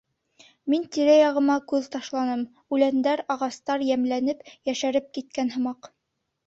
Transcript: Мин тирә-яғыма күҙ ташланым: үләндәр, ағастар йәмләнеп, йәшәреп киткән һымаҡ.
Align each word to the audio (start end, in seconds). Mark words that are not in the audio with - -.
Мин 0.73 0.87
тирә-яғыма 0.95 1.57
күҙ 1.73 1.85
ташланым: 1.97 2.43
үләндәр, 2.77 3.25
ағастар 3.37 3.87
йәмләнеп, 3.91 4.45
йәшәреп 4.71 5.17
киткән 5.19 5.59
һымаҡ. 5.59 5.95